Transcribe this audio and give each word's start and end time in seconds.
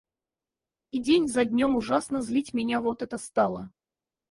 И 0.89 0.97
день 0.97 1.27
за 1.27 1.45
днем 1.45 1.75
ужасно 1.75 2.23
злить 2.23 2.55
меня 2.55 2.81
вот 2.81 3.03
это 3.03 3.19
стало. 3.19 3.69